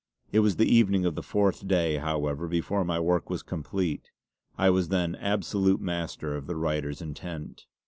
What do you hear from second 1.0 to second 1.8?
of the fourth